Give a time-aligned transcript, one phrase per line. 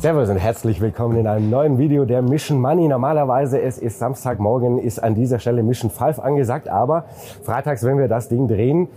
[0.00, 2.88] Servus und herzlich willkommen in einem neuen Video der Mission Money.
[2.88, 7.04] Normalerweise es ist Samstagmorgen, ist an dieser Stelle Mission 5 angesagt, aber
[7.44, 8.88] freitags, wenn wir das Ding drehen,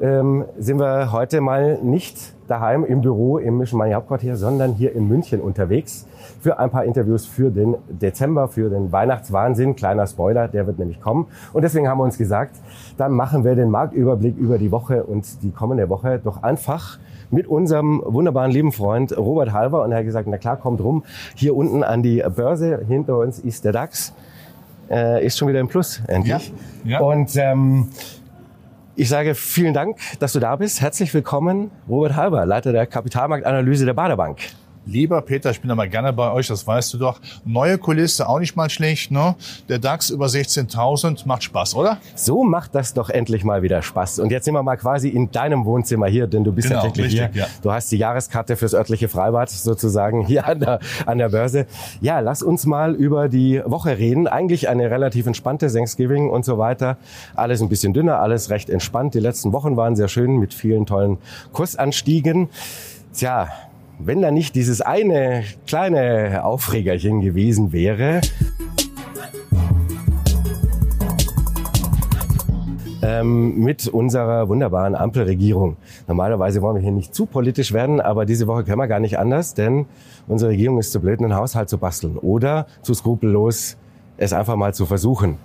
[0.00, 4.92] ähm, sind wir heute mal nicht daheim im Büro im Mission Money Hauptquartier, sondern hier
[4.92, 6.08] in München unterwegs
[6.40, 9.76] für ein paar Interviews für den Dezember, für den Weihnachtswahnsinn.
[9.76, 11.28] Kleiner Spoiler, der wird nämlich kommen.
[11.52, 12.56] Und deswegen haben wir uns gesagt,
[12.96, 16.98] dann machen wir den Marktüberblick über die Woche und die kommende Woche doch einfach
[17.30, 19.82] mit unserem wunderbaren lieben Freund Robert Halver.
[19.82, 21.04] Und er hat gesagt, na klar, kommt rum.
[21.34, 24.12] Hier unten an die Börse, hinter uns ist der DAX.
[24.90, 26.52] Äh, ist schon wieder im Plus, endlich.
[26.84, 27.00] Ja, ja.
[27.00, 27.88] Und ähm,
[28.96, 30.80] ich sage vielen Dank, dass du da bist.
[30.80, 34.38] Herzlich willkommen, Robert Halber, Leiter der Kapitalmarktanalyse der Baderbank.
[34.86, 37.20] Lieber Peter, ich bin aber gerne bei euch, das weißt du doch.
[37.44, 39.34] Neue Kulisse, auch nicht mal schlecht, ne?
[39.68, 41.98] Der DAX über 16.000 macht Spaß, oder?
[42.14, 44.20] So macht das doch endlich mal wieder Spaß.
[44.20, 46.88] Und jetzt sind wir mal quasi in deinem Wohnzimmer hier, denn du bist genau, ja
[46.88, 47.42] täglich richtig, hier.
[47.42, 47.46] Ja.
[47.62, 51.66] Du hast die Jahreskarte fürs örtliche Freibad sozusagen hier an der, an der Börse.
[52.00, 54.26] Ja, lass uns mal über die Woche reden.
[54.26, 56.96] Eigentlich eine relativ entspannte Thanksgiving und so weiter.
[57.34, 59.14] Alles ein bisschen dünner, alles recht entspannt.
[59.14, 61.18] Die letzten Wochen waren sehr schön mit vielen tollen
[61.52, 62.48] Kursanstiegen.
[63.12, 63.48] Tja,
[64.02, 68.20] wenn da nicht dieses eine kleine Aufregerchen gewesen wäre,
[73.02, 75.76] ähm, mit unserer wunderbaren Ampelregierung.
[76.08, 79.18] Normalerweise wollen wir hier nicht zu politisch werden, aber diese Woche können wir gar nicht
[79.18, 79.86] anders, denn
[80.28, 83.76] unsere Regierung ist zu blöd, einen Haushalt zu basteln oder zu skrupellos,
[84.16, 85.36] es einfach mal zu versuchen.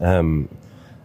[0.00, 0.48] Ähm,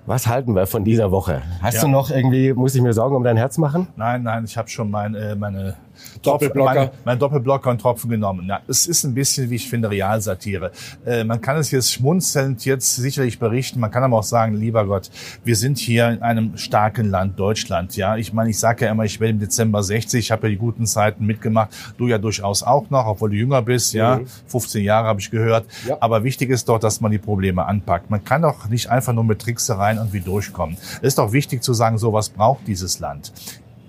[0.06, 1.42] was halten wir von dieser Woche?
[1.62, 1.82] Hast ja.
[1.82, 3.88] du noch irgendwie, muss ich mir Sorgen um dein Herz machen?
[3.96, 5.76] Nein, nein, ich habe schon mein, äh, meine
[6.22, 6.74] Doppelblocker.
[6.74, 8.48] Mein, mein Doppelblocker und Tropfen genommen.
[8.48, 10.72] Ja, es ist ein bisschen, wie ich finde, Realsatire.
[11.06, 13.80] Äh, man kann es jetzt schmunzelnd jetzt sicherlich berichten.
[13.80, 15.10] Man kann aber auch sagen, lieber Gott,
[15.44, 17.96] wir sind hier in einem starken Land, Deutschland.
[17.96, 20.20] Ja, ich meine, ich sage ja immer, ich werde im Dezember 60.
[20.20, 21.70] Ich habe ja die guten Zeiten mitgemacht.
[21.98, 23.94] Du ja durchaus auch noch, obwohl du jünger bist.
[23.94, 24.28] Ja, mhm.
[24.48, 25.66] 15 Jahre habe ich gehört.
[25.88, 25.98] Ja.
[26.00, 28.10] Aber wichtig ist doch, dass man die Probleme anpackt.
[28.10, 30.78] Man kann doch nicht einfach nur mit Tricksereien irgendwie durchkommen.
[31.02, 33.32] Es ist doch wichtig zu sagen, so was braucht dieses Land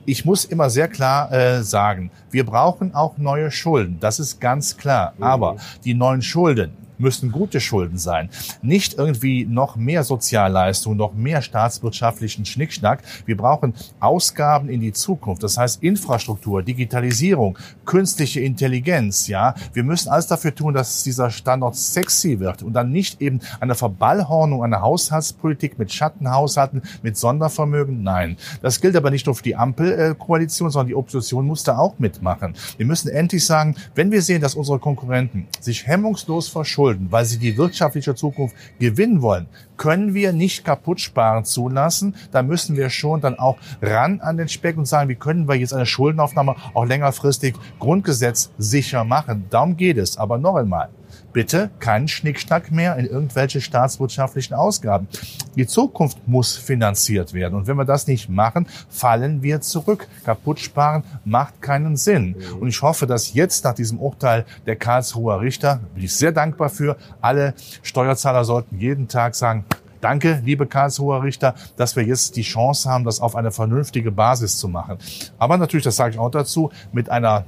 [0.06, 3.98] ich muss immer sehr klar äh, sagen, wir brauchen auch neue Schulden.
[4.00, 5.14] Das ist ganz klar.
[5.16, 5.24] Mhm.
[5.24, 8.30] Aber die neuen Schulden, müssen gute Schulden sein.
[8.62, 13.02] Nicht irgendwie noch mehr Sozialleistungen, noch mehr staatswirtschaftlichen Schnickschnack.
[13.26, 15.42] Wir brauchen Ausgaben in die Zukunft.
[15.42, 19.54] Das heißt Infrastruktur, Digitalisierung, künstliche Intelligenz, ja.
[19.72, 23.74] Wir müssen alles dafür tun, dass dieser Standort sexy wird und dann nicht eben eine
[23.74, 28.02] Verballhornung einer Haushaltspolitik mit Schattenhaushalten, mit Sondervermögen.
[28.02, 28.36] Nein.
[28.62, 32.54] Das gilt aber nicht nur für die Ampelkoalition, sondern die Opposition muss da auch mitmachen.
[32.76, 37.24] Wir müssen endlich sagen, wenn wir sehen, dass unsere Konkurrenten sich hemmungslos verschulden, verschulden, weil
[37.24, 39.46] sie die wirtschaftliche Zukunft gewinnen wollen,
[39.76, 42.14] können wir nicht kaputt sparen zulassen.
[42.30, 45.56] Da müssen wir schon dann auch ran an den Speck und sagen, wie können wir
[45.56, 49.46] jetzt eine Schuldenaufnahme auch längerfristig Grundgesetz sicher machen.
[49.50, 50.16] Darum geht es.
[50.16, 50.90] Aber noch einmal,
[51.34, 55.08] bitte keinen Schnickschnack mehr in irgendwelche staatswirtschaftlichen Ausgaben.
[55.56, 57.54] Die Zukunft muss finanziert werden.
[57.54, 60.08] Und wenn wir das nicht machen, fallen wir zurück.
[60.24, 62.36] Kaputt sparen macht keinen Sinn.
[62.58, 66.70] Und ich hoffe, dass jetzt nach diesem Urteil der Karlsruher Richter, bin ich sehr dankbar
[66.70, 67.52] für, alle
[67.82, 69.66] Steuerzahler sollten jeden Tag sagen,
[70.00, 74.58] Danke, liebe Karlsruher Richter, dass wir jetzt die Chance haben, das auf eine vernünftige Basis
[74.58, 74.98] zu machen.
[75.38, 77.46] Aber natürlich, das sage ich auch dazu, mit einer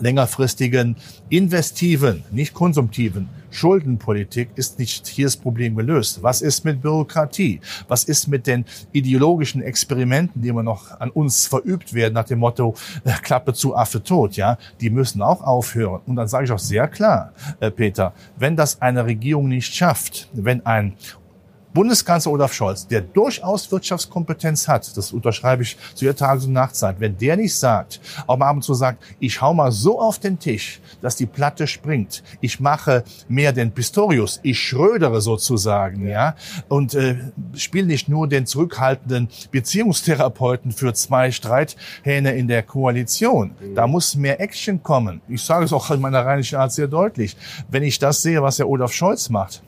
[0.00, 0.96] längerfristigen,
[1.28, 6.22] investiven, nicht konsumtiven Schuldenpolitik ist nicht hier das Problem gelöst.
[6.22, 7.60] Was ist mit Bürokratie?
[7.88, 12.40] Was ist mit den ideologischen Experimenten, die immer noch an uns verübt werden nach dem
[12.40, 12.74] Motto
[13.04, 14.36] äh, Klappe zu Affe tot?
[14.36, 16.02] Ja, die müssen auch aufhören.
[16.06, 20.28] Und dann sage ich auch sehr klar, äh, Peter, wenn das eine Regierung nicht schafft,
[20.34, 20.94] wenn ein
[21.76, 27.00] Bundeskanzler Olaf Scholz, der durchaus Wirtschaftskompetenz hat, das unterschreibe ich zu ihrer Tages- und Nachtzeit,
[27.00, 30.18] wenn der nicht sagt, auch mal ab und zu sagt, ich hau mal so auf
[30.18, 36.34] den Tisch, dass die Platte springt, ich mache mehr den Pistorius, ich schrödere sozusagen, ja,
[36.68, 37.18] und äh,
[37.54, 43.50] spiele nicht nur den zurückhaltenden Beziehungstherapeuten für zwei Streithähne in der Koalition.
[43.74, 45.20] Da muss mehr Action kommen.
[45.28, 47.36] Ich sage es auch in meiner rheinischen Art sehr deutlich.
[47.68, 49.62] Wenn ich das sehe, was der Olaf Scholz macht,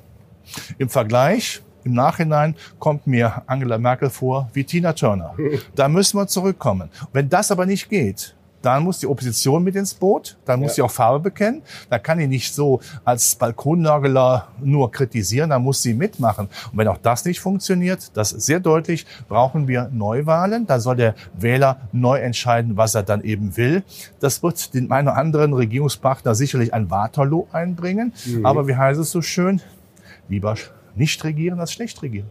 [0.78, 5.34] im Vergleich im Nachhinein kommt mir Angela Merkel vor wie Tina Turner.
[5.74, 6.90] Da müssen wir zurückkommen.
[7.12, 10.74] Wenn das aber nicht geht, dann muss die Opposition mit ins Boot, dann muss ja.
[10.74, 11.62] sie auch Farbe bekennen.
[11.90, 16.48] Da kann die nicht so als Balkonnörgler nur kritisieren, da muss sie mitmachen.
[16.72, 20.66] Und wenn auch das nicht funktioniert, das ist sehr deutlich, brauchen wir Neuwahlen.
[20.66, 23.84] Da soll der Wähler neu entscheiden, was er dann eben will.
[24.20, 28.12] Das wird den einen oder anderen Regierungspartner sicherlich ein Waterloo einbringen.
[28.26, 28.44] Mhm.
[28.44, 29.60] Aber wie heißt es so schön?
[30.28, 30.56] Lieber
[30.98, 32.28] nicht regieren als schlecht regieren.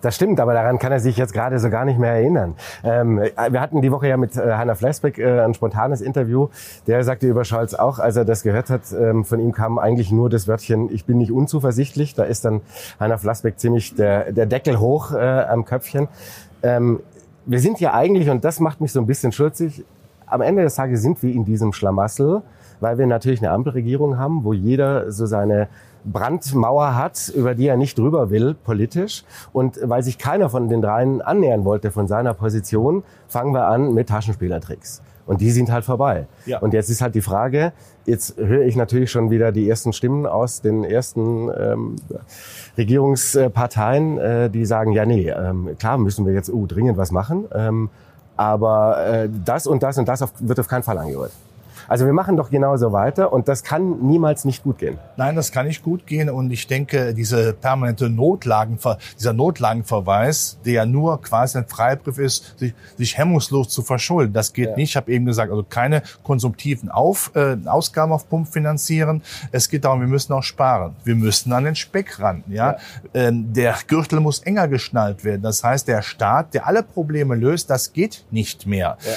[0.00, 2.54] Das stimmt, aber daran kann er sich jetzt gerade so gar nicht mehr erinnern.
[2.84, 6.48] Ähm, wir hatten die Woche ja mit äh, Heiner Flesbeck äh, ein spontanes Interview.
[6.86, 10.12] Der sagte über Scholz auch, als er das gehört hat, ähm, von ihm kam eigentlich
[10.12, 12.14] nur das Wörtchen, ich bin nicht unzuversichtlich.
[12.14, 12.60] Da ist dann
[13.00, 16.08] Heiner Flesbeck ziemlich der, der Deckel hoch äh, am Köpfchen.
[16.62, 17.00] Ähm,
[17.46, 19.84] wir sind ja eigentlich, und das macht mich so ein bisschen schulzig,
[20.26, 22.42] am Ende des Tages sind wir in diesem Schlamassel,
[22.80, 25.68] weil wir natürlich eine Ampelregierung haben, wo jeder so seine
[26.04, 29.24] Brandmauer hat, über die er nicht drüber will, politisch.
[29.52, 33.94] Und weil sich keiner von den dreien annähern wollte von seiner Position, fangen wir an
[33.94, 35.02] mit Taschenspielertricks.
[35.26, 36.26] Und die sind halt vorbei.
[36.44, 36.58] Ja.
[36.58, 37.72] Und jetzt ist halt die Frage,
[38.04, 41.96] jetzt höre ich natürlich schon wieder die ersten Stimmen aus den ersten ähm,
[42.76, 47.46] Regierungsparteien, äh, die sagen, ja nee, ähm, klar müssen wir jetzt uh, dringend was machen,
[47.54, 47.88] ähm,
[48.36, 51.32] aber äh, das und das und das auf, wird auf keinen Fall angerührt.
[51.88, 54.98] Also wir machen doch genauso weiter und das kann niemals nicht gut gehen.
[55.16, 60.72] Nein, das kann nicht gut gehen und ich denke, diese permanente Notlagenver dieser Notlagenverweis, der
[60.72, 64.76] ja nur quasi ein Freibrief ist, sich, sich hemmungslos zu verschulden, das geht ja.
[64.76, 64.90] nicht.
[64.90, 69.22] Ich habe eben gesagt, also keine konsumtiven Auf, äh, Ausgaben auf Pump finanzieren.
[69.52, 70.94] Es geht darum, wir müssen auch sparen.
[71.04, 72.44] Wir müssen an den Speck ran.
[72.48, 72.78] Ja, ja.
[73.14, 75.42] Ähm, der Gürtel muss enger geschnallt werden.
[75.42, 78.96] Das heißt, der Staat, der alle Probleme löst, das geht nicht mehr.
[79.04, 79.12] Ja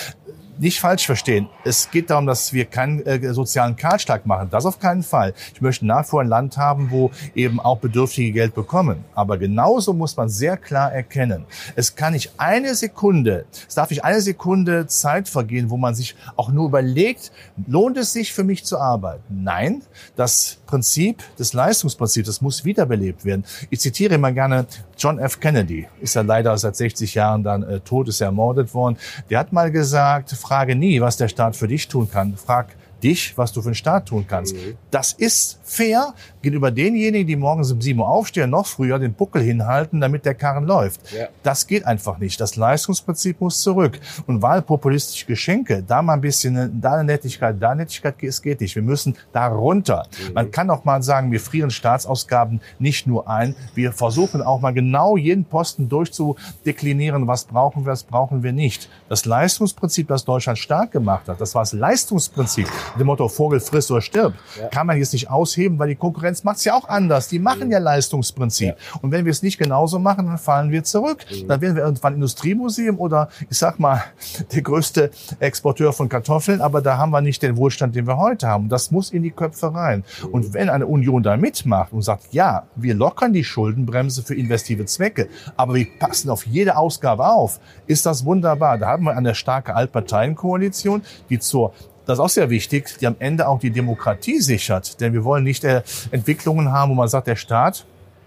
[0.60, 1.48] nicht falsch verstehen.
[1.64, 4.50] Es geht darum, dass wir keinen äh, sozialen Kahlschlag machen.
[4.50, 5.34] Das auf keinen Fall.
[5.54, 9.04] Ich möchte nach wie vor ein Land haben, wo eben auch Bedürftige Geld bekommen.
[9.14, 11.46] Aber genauso muss man sehr klar erkennen,
[11.76, 16.16] es kann nicht eine Sekunde, es darf nicht eine Sekunde Zeit vergehen, wo man sich
[16.36, 17.32] auch nur überlegt,
[17.68, 19.44] lohnt es sich für mich zu arbeiten?
[19.44, 19.82] Nein,
[20.16, 23.46] das Prinzip des Leistungsprinzips, das muss wiederbelebt werden.
[23.70, 24.66] Ich zitiere immer gerne
[24.98, 25.40] John F.
[25.40, 28.98] Kennedy, ist ja leider seit 60 Jahren dann äh, tot, ist ermordet worden.
[29.30, 32.38] Der hat mal gesagt, frage nie, was der Staat für dich tun kann.
[32.38, 32.68] Frag
[33.04, 34.56] dich, was du für den Staat tun kannst.
[34.56, 34.78] Mhm.
[34.92, 39.42] Das ist fair gegenüber denjenigen, die morgens um 7 Uhr aufstehen, noch früher den Buckel
[39.42, 41.12] hinhalten, damit der Karren läuft.
[41.12, 41.28] Ja.
[41.44, 42.40] Das geht einfach nicht.
[42.40, 44.00] Das Leistungsprinzip muss zurück.
[44.26, 48.62] Und wahlpopulistische Geschenke, da mal ein bisschen, da eine Nettigkeit, da eine Nettigkeit, es geht
[48.62, 48.76] nicht.
[48.76, 50.08] Wir müssen da runter.
[50.28, 50.34] Mhm.
[50.34, 53.56] Man kann auch mal sagen, wir frieren Staatsausgaben nicht nur ein.
[53.76, 58.90] Wir versuchen auch mal genau jeden Posten durchzudeklinieren, was brauchen wir, was brauchen wir nicht.
[59.10, 62.68] Das Leistungsprinzip, das Deutschland stark gemacht hat, das war das Leistungsprinzip
[62.98, 64.68] dem Motto Vogel frisst oder stirbt, ja.
[64.68, 67.28] kann man jetzt nicht ausheben, weil die Konkurrenz macht es ja auch anders.
[67.28, 67.72] Die machen mhm.
[67.72, 68.68] ja Leistungsprinzip.
[68.68, 69.00] Ja.
[69.02, 71.26] Und wenn wir es nicht genauso machen, dann fallen wir zurück.
[71.30, 71.48] Mhm.
[71.48, 74.04] Dann werden wir irgendwann Industriemuseum oder ich sag mal
[74.54, 78.48] der größte Exporteur von Kartoffeln, aber da haben wir nicht den Wohlstand, den wir heute
[78.48, 78.70] haben.
[78.70, 80.04] Das muss in die Köpfe rein.
[80.24, 80.30] Mhm.
[80.30, 84.86] Und wenn eine Union da mitmacht und sagt, ja, wir lockern die Schuldenbremse für investive
[84.86, 88.78] Zwecke, aber wir passen auf jede Ausgabe auf, ist das wunderbar.
[88.78, 91.74] Da haben wir eine starke Altparteienkoalition, die zur
[92.08, 95.00] das ist auch sehr wichtig, die am Ende auch die Demokratie sichert.
[95.02, 97.86] Denn wir wollen nicht äh, Entwicklungen haben, wo man sagt, der Staat,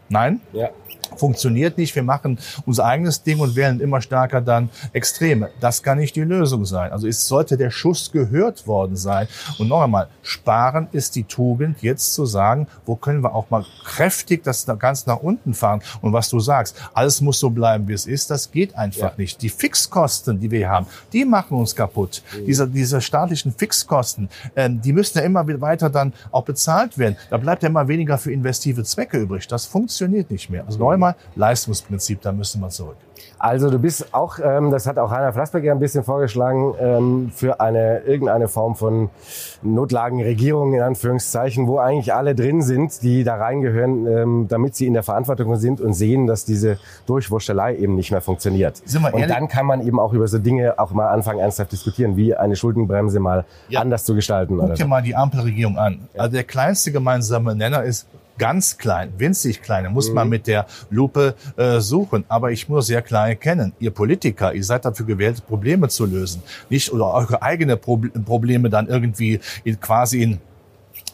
[0.08, 0.70] nein, ja
[1.16, 5.50] funktioniert nicht, wir machen unser eigenes Ding und wählen immer stärker dann Extreme.
[5.60, 6.92] Das kann nicht die Lösung sein.
[6.92, 9.28] Also es sollte der Schuss gehört worden sein.
[9.58, 13.64] Und noch einmal, sparen ist die Tugend, jetzt zu sagen, wo können wir auch mal
[13.84, 15.82] kräftig das ganz nach unten fahren.
[16.00, 19.12] Und was du sagst, alles muss so bleiben, wie es ist, das geht einfach ja.
[19.16, 19.42] nicht.
[19.42, 22.22] Die Fixkosten, die wir haben, die machen uns kaputt.
[22.32, 22.46] Mhm.
[22.46, 27.16] Diese, diese staatlichen Fixkosten, ähm, die müssen ja immer weiter dann auch bezahlt werden.
[27.30, 29.46] Da bleibt ja immer weniger für investive Zwecke übrig.
[29.48, 30.64] Das funktioniert nicht mehr.
[30.66, 30.82] Also mhm.
[31.00, 32.96] Thema Leistungsprinzip, da müssen wir zurück.
[33.38, 37.60] Also du bist auch, ähm, das hat auch Rainer Flassberger ein bisschen vorgeschlagen, ähm, für
[37.60, 39.10] eine irgendeine Form von
[39.62, 44.94] Notlagenregierung in Anführungszeichen, wo eigentlich alle drin sind, die da reingehören, ähm, damit sie in
[44.94, 48.82] der Verantwortung sind und sehen, dass diese Durchwurschtelei eben nicht mehr funktioniert.
[49.12, 52.34] und dann kann man eben auch über so Dinge auch mal anfangen ernsthaft diskutieren, wie
[52.34, 53.80] eine Schuldenbremse mal ja.
[53.80, 54.58] anders zu gestalten.
[54.58, 56.08] Guck dir mal die Ampelregierung an.
[56.16, 58.06] Also der kleinste gemeinsame Nenner ist
[58.40, 60.14] ganz klein, winzig klein, muss mhm.
[60.14, 62.24] man mit der Lupe äh, suchen.
[62.26, 66.42] Aber ich muss sehr klar erkennen, ihr Politiker, ihr seid dafür gewählt, Probleme zu lösen.
[66.70, 70.40] Nicht oder eure eigene Pro Probleme dann irgendwie in, quasi in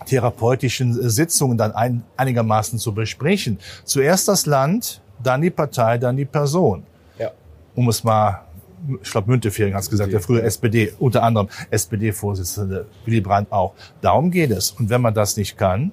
[0.07, 3.59] therapeutischen Sitzungen dann ein, einigermaßen zu besprechen.
[3.85, 6.85] Zuerst das Land, dann die Partei, dann die Person.
[7.19, 7.33] Ja.
[7.75, 8.43] Um es mal
[9.03, 13.75] ich glaube Müntefering hat es gesagt, der frühere SPD, unter anderem SPD-Vorsitzende Willy Brandt auch.
[14.01, 14.71] Darum geht es.
[14.71, 15.91] Und wenn man das nicht kann,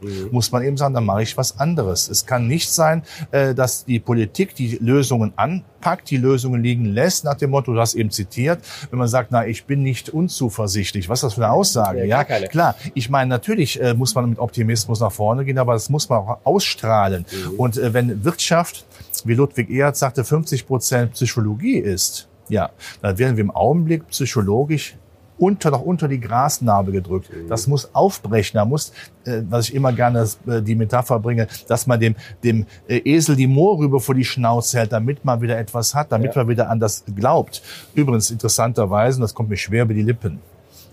[0.00, 0.28] mhm.
[0.30, 2.08] muss man eben sagen, dann mache ich was anderes.
[2.08, 7.24] Es kann nicht sein, äh, dass die Politik die Lösungen anpackt, die Lösungen liegen lässt,
[7.24, 11.08] nach dem Motto, du hast eben zitiert, wenn man sagt, na, ich bin nicht unzuversichtlich.
[11.08, 12.04] Was ist das für eine Aussage?
[12.04, 12.74] Ja, ja klar.
[12.94, 16.20] Ich meine, natürlich äh, muss man mit Optimismus nach vorne gehen, aber das muss man
[16.20, 17.26] auch ausstrahlen.
[17.30, 17.54] Mhm.
[17.56, 18.84] Und äh, wenn Wirtschaft,
[19.24, 24.96] wie Ludwig Erhard sagte, 50 Prozent Psychologie ist, ja, dann werden wir im Augenblick psychologisch
[25.40, 27.30] unter, noch unter die Grasnarbe gedrückt.
[27.32, 27.48] Mhm.
[27.48, 28.58] Das muss aufbrechen.
[28.58, 28.92] Da muss,
[29.24, 33.36] äh, was ich immer gerne äh, die Metapher bringe, dass man dem, dem äh, Esel
[33.36, 36.42] die Moorrübe vor die Schnauze hält, damit man wieder etwas hat, damit ja.
[36.42, 37.62] man wieder an das glaubt.
[37.94, 40.40] Übrigens interessanterweise, und das kommt mir schwer über die Lippen,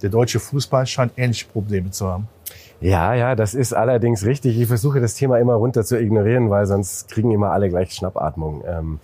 [0.02, 2.28] der deutsche Fußball scheint ähnliche Probleme zu haben.
[2.80, 4.60] Ja, ja, das ist allerdings richtig.
[4.60, 8.64] Ich versuche das Thema immer runter zu ignorieren, weil sonst kriegen immer alle gleich Schnappatmung.
[8.68, 9.00] Ähm,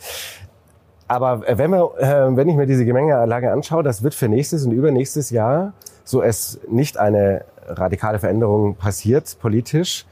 [1.13, 4.71] aber wenn, wir, äh, wenn ich mir diese Gemengelage anschaue, das wird für nächstes und
[4.71, 10.07] übernächstes Jahr, so es nicht eine radikale Veränderung passiert politisch,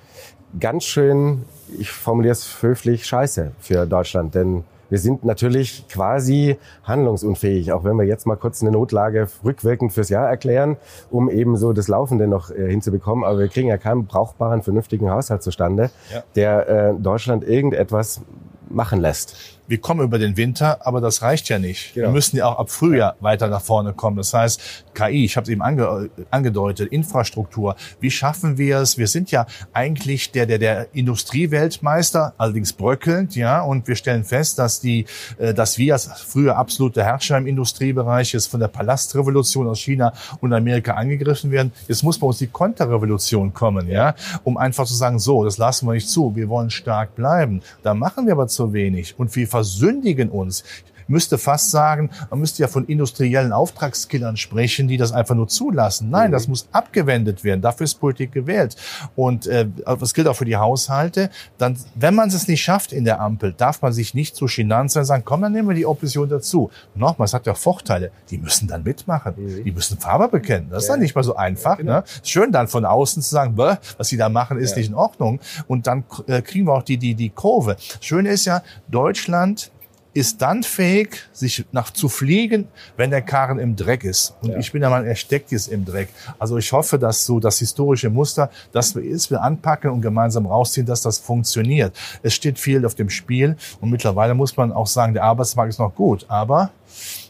[0.59, 1.45] ganz schön,
[1.79, 4.35] ich formuliere es höflich, scheiße für Deutschland.
[4.35, 9.93] Denn wir sind natürlich quasi handlungsunfähig, auch wenn wir jetzt mal kurz eine Notlage rückwirkend
[9.93, 10.77] fürs Jahr erklären,
[11.09, 13.23] um eben so das Laufende noch äh, hinzubekommen.
[13.23, 16.23] Aber wir kriegen ja keinen brauchbaren, vernünftigen Haushalt zustande, ja.
[16.35, 18.21] der äh, Deutschland irgendetwas
[18.69, 19.35] machen lässt
[19.71, 21.93] wir kommen über den Winter, aber das reicht ja nicht.
[21.93, 22.07] Genau.
[22.07, 24.17] Wir müssen ja auch ab Frühjahr weiter nach vorne kommen.
[24.17, 27.77] Das heißt, KI, ich habe es eben ange, angedeutet, Infrastruktur.
[28.01, 28.97] Wie schaffen wir es?
[28.97, 34.59] Wir sind ja eigentlich der, der, der Industrieweltmeister, allerdings bröckelnd, ja, und wir stellen fest,
[34.59, 35.05] dass die,
[35.37, 40.11] äh, dass wir als früher absolute Herrscher im Industriebereich jetzt von der Palastrevolution aus China
[40.41, 41.71] und Amerika angegriffen werden.
[41.87, 45.87] Jetzt muss bei uns die Konterrevolution kommen, ja, um einfach zu sagen, so, das lassen
[45.87, 46.35] wir nicht zu.
[46.35, 47.61] Wir wollen stark bleiben.
[47.83, 50.63] Da machen wir aber zu wenig und wir versündigen uns.
[51.11, 56.09] Müsste fast sagen, man müsste ja von industriellen Auftragskillern sprechen, die das einfach nur zulassen.
[56.09, 56.33] Nein, mhm.
[56.33, 57.61] das muss abgewendet werden.
[57.61, 58.75] Dafür ist Politik gewählt.
[59.15, 61.29] Und äh, das gilt auch für die Haushalte.
[61.57, 64.89] Dann, wenn man es nicht schafft in der Ampel, darf man sich nicht zu und
[64.89, 66.71] sagen, komm, dann nehmen wir die Opposition dazu.
[66.95, 68.11] Nochmal, es hat ja Vorteile.
[68.29, 69.33] Die müssen dann mitmachen.
[69.37, 69.63] Mhm.
[69.63, 70.69] Die müssen Farbe bekennen.
[70.69, 70.93] Das ist ja.
[70.93, 71.71] dann nicht mal so einfach.
[71.71, 71.91] Ja, genau.
[71.93, 72.03] ne?
[72.23, 74.77] Schön dann von außen zu sagen, was sie da machen, ist ja.
[74.77, 75.39] nicht in Ordnung.
[75.67, 77.75] Und dann äh, kriegen wir auch die, die, die Kurve.
[77.99, 79.71] Schön ist ja, Deutschland
[80.13, 84.35] ist dann fähig, sich nach zu fliegen, wenn der Karren im Dreck ist.
[84.41, 84.57] Und ja.
[84.57, 86.09] ich bin der Mann, er steckt jetzt im Dreck.
[86.37, 90.45] Also ich hoffe, dass so das historische Muster, dass wir es wir anpacken und gemeinsam
[90.45, 91.95] rausziehen, dass das funktioniert.
[92.23, 95.79] Es steht viel auf dem Spiel und mittlerweile muss man auch sagen, der Arbeitsmarkt ist
[95.79, 96.71] noch gut, aber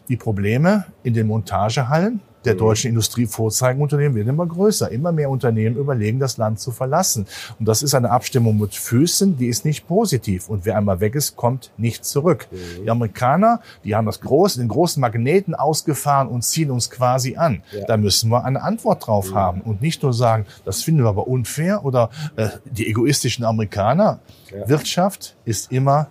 [0.10, 2.60] die Probleme in den Montagehallen, der mhm.
[2.60, 4.92] deutschen Industrie Vorzeigenunternehmen werden immer größer.
[4.92, 7.28] Immer mehr Unternehmen überlegen, das Land zu verlassen.
[7.60, 10.50] Und das ist eine Abstimmung mit Füßen, die ist nicht positiv.
[10.50, 12.48] Und wer einmal weg ist, kommt nicht zurück.
[12.52, 12.84] Mhm.
[12.84, 17.64] Die Amerikaner, die haben das große, den großen Magneten ausgefahren und ziehen uns quasi an.
[17.72, 17.86] Ja.
[17.86, 19.36] Da müssen wir eine Antwort drauf mhm.
[19.36, 24.20] haben und nicht nur sagen, das finden wir aber unfair oder äh, die egoistischen Amerikaner.
[24.52, 24.68] Ja.
[24.68, 26.08] Wirtschaft ist immer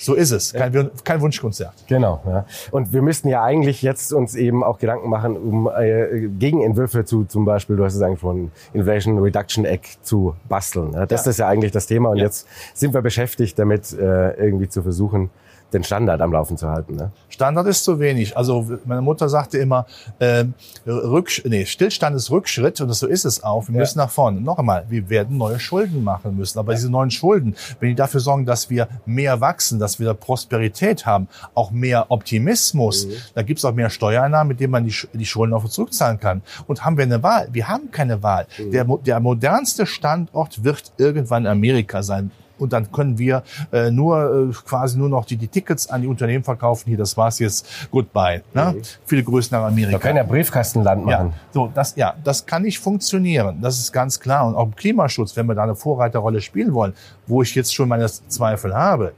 [0.00, 0.52] so ist es.
[0.52, 0.90] Kein, ja.
[1.04, 1.74] kein Wunschkonzert.
[1.86, 2.22] Genau.
[2.26, 2.46] Ja.
[2.70, 7.24] Und wir müssten ja eigentlich jetzt uns eben auch Gedanken machen, um äh, Gegenentwürfe zu
[7.24, 10.92] zum Beispiel, du hast es eigentlich von Inflation Reduction Act zu basteln.
[10.92, 11.06] Ne?
[11.06, 11.30] Das ja.
[11.30, 12.10] ist ja eigentlich das Thema.
[12.10, 15.30] Und jetzt sind wir beschäftigt damit, äh, irgendwie zu versuchen,
[15.72, 16.96] den Standard am Laufen zu halten.
[16.96, 17.12] Ne?
[17.28, 18.36] Standard ist zu wenig.
[18.36, 19.86] Also meine Mutter sagte immer,
[20.18, 20.44] äh,
[20.86, 23.68] Rücksch nee, Stillstand ist Rückschritt und das, so ist es auch.
[23.68, 23.80] Wir ja.
[23.80, 24.40] müssen nach vorne.
[24.40, 26.58] Noch einmal, wir werden neue Schulden machen müssen.
[26.58, 26.76] Aber ja.
[26.76, 31.28] diese neuen Schulden, wenn die dafür sorgen, dass wir mehr wachsen, dass wir Prosperität haben,
[31.54, 33.12] auch mehr Optimismus, mhm.
[33.34, 36.42] da gibt es auch mehr Steuereinnahmen, mit denen man die, die Schulden auch zurückzahlen kann.
[36.66, 37.48] Und haben wir eine Wahl?
[37.52, 38.46] Wir haben keine Wahl.
[38.58, 38.70] Mhm.
[38.72, 44.52] Der, der modernste Standort wird irgendwann Amerika sein und dann können wir äh, nur äh,
[44.64, 46.88] quasi nur noch die, die Tickets an die Unternehmen verkaufen.
[46.88, 47.66] Hier, das war's jetzt.
[47.90, 48.42] Goodbye.
[48.54, 48.74] Ne?
[48.76, 48.82] Mhm.
[49.06, 49.92] Viele Grüße nach Amerika.
[49.92, 51.28] Wir können ja Briefkastenland machen.
[51.28, 53.58] Ja, so, das, ja, das kann nicht funktionieren.
[53.60, 54.46] Das ist ganz klar.
[54.46, 56.94] Und auch im Klimaschutz, wenn wir da eine Vorreiterrolle spielen wollen,
[57.26, 59.12] wo ich jetzt schon meine Zweifel habe,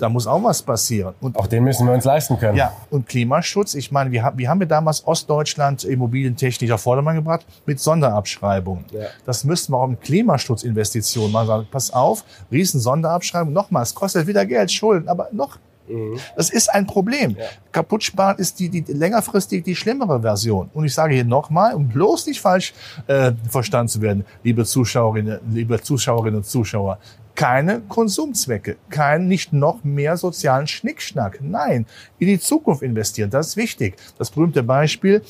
[0.00, 1.14] da muss auch was passieren.
[1.20, 2.56] Und auch den müssen wir uns leisten können.
[2.56, 7.16] Ja, und Klimaschutz, ich meine, wir haben, wir haben ja damals Ostdeutschland Immobilientechnik auf Vordermann
[7.16, 8.84] gebracht mit Sonderabschreibungen.
[8.92, 9.06] Ja.
[9.26, 11.46] Das müssten wir auch im Klimaschutzinvestitionen machen.
[11.46, 13.52] Sagen, pass auf, riesen Sonderabschreibung.
[13.52, 16.18] Nochmal, es kostet wieder Geld, Schulden, aber noch mhm.
[16.36, 17.36] das ist ein Problem.
[17.38, 17.44] Ja.
[17.72, 20.70] Kaputt sparen ist die, die längerfristig die schlimmere Version.
[20.72, 22.72] Und ich sage hier nochmal, um bloß nicht falsch
[23.06, 26.98] äh, verstanden zu werden, liebe Zuschauerinnen, liebe Zuschauerinnen und Zuschauer,
[27.40, 31.38] keine Konsumzwecke, kein nicht noch mehr sozialen Schnickschnack.
[31.40, 31.86] Nein,
[32.18, 33.96] in die Zukunft investieren, das ist wichtig.
[34.18, 35.22] Das berühmte Beispiel,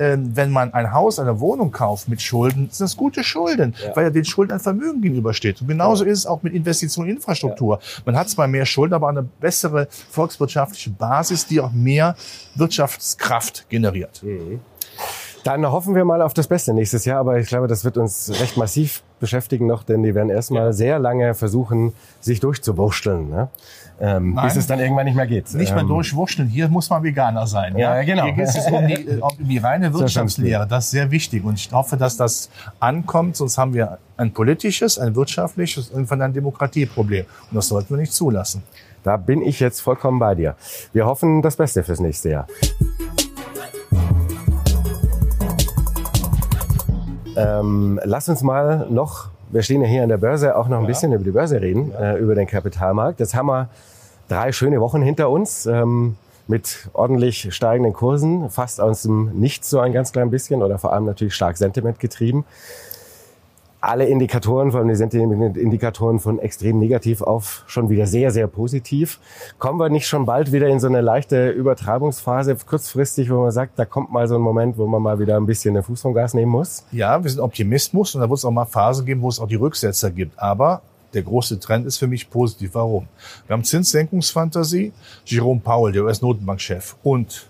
[0.00, 3.94] ähm, wenn man ein Haus, eine Wohnung kauft mit Schulden, sind das gute Schulden, ja.
[3.94, 5.60] weil ja den Schulden ein Vermögen gegenübersteht.
[5.60, 6.10] Und genauso ja.
[6.10, 7.78] ist es auch mit Investitionen in Infrastruktur.
[7.80, 8.02] Ja.
[8.06, 12.16] Man hat zwar mehr Schulden, aber eine bessere volkswirtschaftliche Basis, die auch mehr
[12.56, 14.20] Wirtschaftskraft generiert.
[14.24, 14.58] Mhm.
[15.44, 18.32] Dann hoffen wir mal auf das Beste nächstes Jahr, aber ich glaube, das wird uns
[18.40, 20.72] recht massiv beschäftigen noch, denn die werden erstmal ja.
[20.72, 23.48] sehr lange versuchen, sich durchzuwurschteln, ne?
[24.00, 25.54] ähm, bis es dann irgendwann nicht mehr geht.
[25.54, 27.78] Nicht mehr ähm, durchwurschteln, hier muss man Veganer sein.
[27.78, 28.24] Ja, ja genau.
[28.24, 31.54] Hier geht es um die, äh, um die reine Wirtschaftslehre, das ist sehr wichtig und
[31.54, 32.50] ich hoffe, dass das
[32.80, 37.90] ankommt, sonst haben wir ein politisches, ein wirtschaftliches und irgendwann ein Demokratieproblem und das sollten
[37.94, 38.64] wir nicht zulassen.
[39.04, 40.56] Da bin ich jetzt vollkommen bei dir.
[40.92, 42.46] Wir hoffen das Beste fürs nächste Jahr.
[47.36, 50.84] Ähm, lass uns mal noch, wir stehen ja hier an der Börse, auch noch ein
[50.84, 50.88] ja.
[50.88, 52.14] bisschen über die Börse reden, ja.
[52.14, 53.20] äh, über den Kapitalmarkt.
[53.20, 53.68] Jetzt haben wir
[54.28, 55.66] drei schöne Wochen hinter uns.
[55.66, 56.16] Ähm,
[56.48, 60.92] mit ordentlich steigenden Kursen, fast aus dem Nichts so ein ganz klein bisschen oder vor
[60.92, 62.44] allem natürlich stark Sentiment getrieben.
[63.84, 69.18] Alle Indikatoren, vor allem die Sentiment-Indikatoren von extrem negativ auf schon wieder sehr, sehr positiv.
[69.58, 73.76] Kommen wir nicht schon bald wieder in so eine leichte Übertragungsphase kurzfristig, wo man sagt,
[73.80, 76.14] da kommt mal so ein Moment, wo man mal wieder ein bisschen den Fuß vom
[76.14, 76.84] Gas nehmen muss?
[76.92, 79.48] Ja, wir sind Optimismus und da wird es auch mal Phasen geben, wo es auch
[79.48, 80.38] die Rücksetzer gibt.
[80.38, 82.70] Aber der große Trend ist für mich positiv.
[82.74, 83.08] Warum?
[83.48, 84.92] Wir haben Zinssenkungsfantasie.
[85.24, 87.48] Jerome Powell, der US-Notenbankchef und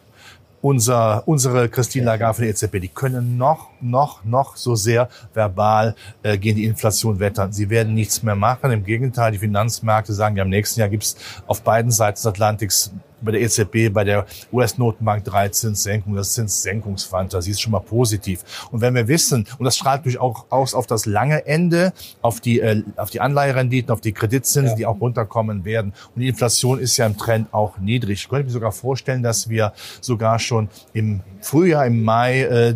[0.62, 5.94] unser, unsere Christine Lagarde von der EZB, die können noch, noch, noch so sehr verbal
[6.22, 7.52] äh, gegen die Inflation wettern.
[7.52, 8.70] Sie werden nichts mehr machen.
[8.70, 11.16] Im Gegenteil, die Finanzmärkte sagen, ja, im nächsten Jahr gibt's
[11.46, 12.92] auf beiden Seiten des Atlantiks
[13.22, 16.16] bei der EZB, bei der US-Notenbank drei Zinssenkungen.
[16.16, 18.68] Das Zinssenkungsfantasie ist schon mal positiv.
[18.70, 22.40] Und wenn wir wissen, und das strahlt natürlich auch aus auf das lange Ende, auf
[22.40, 24.74] die, äh, auf die Anleiherenditen, auf die Kreditzinsen, ja.
[24.74, 25.92] die auch runterkommen werden.
[26.14, 28.22] Und die Inflation ist ja im Trend auch niedrig.
[28.22, 32.74] Ich könnte mir sogar vorstellen, dass wir sogar schon im Frühjahr, im Mai, äh,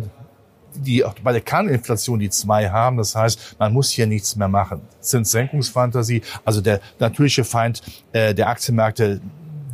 [0.77, 2.97] die bei der Kerninflation die zwei haben.
[2.97, 4.81] Das heißt, man muss hier nichts mehr machen.
[4.99, 9.21] Zinssenkungsfantasie, also der natürliche Feind äh, der Aktienmärkte,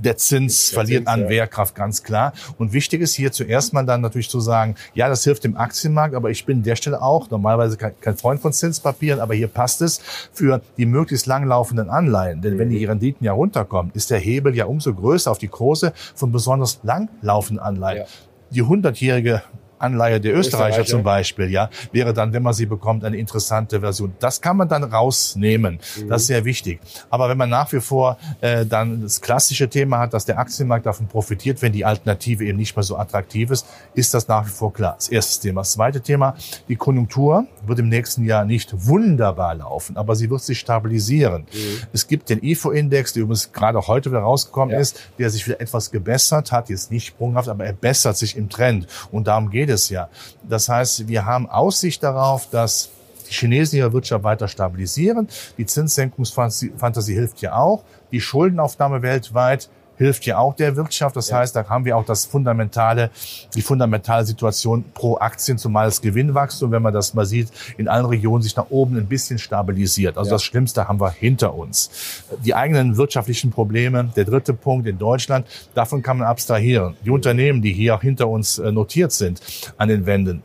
[0.03, 1.29] der Zins der verliert Zins, an ja.
[1.29, 2.33] Wehrkraft, ganz klar.
[2.57, 6.15] Und wichtig ist hier zuerst mal dann natürlich zu sagen, ja, das hilft dem Aktienmarkt,
[6.15, 9.81] aber ich bin der Stelle auch normalerweise kein, kein Freund von Zinspapieren, aber hier passt
[9.81, 9.99] es
[10.31, 12.41] für die möglichst langlaufenden Anleihen.
[12.41, 12.59] Denn mhm.
[12.59, 16.31] wenn die Renditen ja runterkommen, ist der Hebel ja umso größer auf die Kurse von
[16.31, 17.99] besonders langlaufenden Anleihen.
[17.99, 18.05] Ja.
[18.51, 19.41] Die hundertjährige
[19.83, 23.79] Anleihe der Österreicher, Österreicher, zum Beispiel, ja, wäre dann, wenn man sie bekommt, eine interessante
[23.81, 24.13] Version.
[24.19, 25.79] Das kann man dann rausnehmen.
[25.97, 26.09] Mhm.
[26.09, 26.79] Das ist sehr wichtig.
[27.09, 30.85] Aber wenn man nach wie vor äh, dann das klassische Thema hat, dass der Aktienmarkt
[30.85, 34.51] davon profitiert, wenn die Alternative eben nicht mehr so attraktiv ist, ist das nach wie
[34.51, 34.95] vor klar.
[34.97, 35.61] Das erste Thema.
[35.61, 36.35] Das zweite Thema,
[36.67, 41.43] die Konjunktur wird im nächsten Jahr nicht wunderbar laufen, aber sie wird sich stabilisieren.
[41.51, 41.87] Mhm.
[41.91, 44.79] Es gibt den IFO-Index, der übrigens gerade heute wieder rausgekommen ja.
[44.79, 48.49] ist, der sich wieder etwas gebessert hat, jetzt nicht sprunghaft, aber er bessert sich im
[48.49, 48.87] Trend.
[49.11, 50.09] Und darum geht es jedes Jahr.
[50.47, 52.89] Das heißt, wir haben Aussicht darauf, dass
[53.27, 55.27] die chinesische Wirtschaft weiter stabilisieren.
[55.57, 57.83] Die Zinssenkungsfantasie hilft ja auch.
[58.11, 59.69] Die Schuldenaufnahme weltweit
[60.03, 61.15] hilft ja auch der Wirtschaft.
[61.15, 61.37] Das ja.
[61.37, 63.09] heißt, da haben wir auch das fundamentale,
[63.55, 68.05] die fundamentale Situation pro Aktien, zumal das Gewinnwachstum, wenn man das mal sieht, in allen
[68.05, 70.17] Regionen sich nach oben ein bisschen stabilisiert.
[70.17, 70.35] Also ja.
[70.35, 72.23] das Schlimmste haben wir hinter uns.
[72.43, 76.95] Die eigenen wirtschaftlichen Probleme, der dritte Punkt in Deutschland, davon kann man abstrahieren.
[77.05, 79.41] Die Unternehmen, die hier auch hinter uns äh, notiert sind
[79.77, 80.43] an den Wänden,